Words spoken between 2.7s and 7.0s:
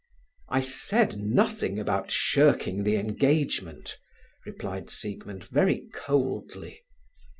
the engagement," replied Siegmund, very coldly.